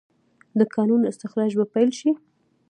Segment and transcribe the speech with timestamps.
[0.59, 2.09] د کانونو استخراج به پیل شي؟